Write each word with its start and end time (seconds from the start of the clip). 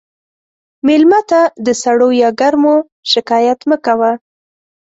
مېلمه 0.87 1.19
ته 1.29 1.41
د 1.65 1.67
سړو 1.81 2.09
یا 2.21 2.29
ګرمو 2.39 2.75
شکایت 3.11 3.59
مه 3.69 3.77
کوه. 3.85 4.11